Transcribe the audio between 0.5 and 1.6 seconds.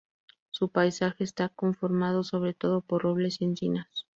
paisaje está